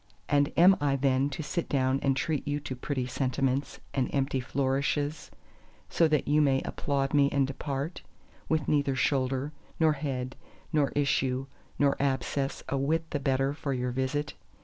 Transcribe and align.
And 0.27 0.51
am 0.57 0.77
I 0.81 0.95
then 0.95 1.29
to 1.29 1.43
sit 1.43 1.69
down 1.69 1.99
and 2.01 2.17
treat 2.17 2.47
you 2.47 2.59
to 2.61 2.75
pretty 2.75 3.05
sentiments 3.05 3.79
and 3.93 4.09
empty 4.11 4.39
flourishes, 4.39 5.29
so 5.91 6.07
that 6.07 6.27
you 6.27 6.41
may 6.41 6.59
applaud 6.61 7.13
me 7.13 7.29
and 7.29 7.45
depart, 7.45 8.01
with 8.49 8.67
neither 8.67 8.95
shoulder, 8.95 9.51
nor 9.79 9.93
head, 9.93 10.35
nor 10.73 10.89
issue, 10.95 11.45
nor 11.77 11.97
abscess 12.01 12.63
a 12.67 12.77
whit 12.77 13.11
the 13.11 13.19
better 13.19 13.53
for 13.53 13.73
your 13.73 13.91
visit? 13.91 14.33